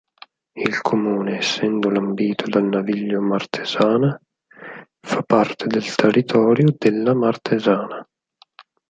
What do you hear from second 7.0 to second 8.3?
Martesana.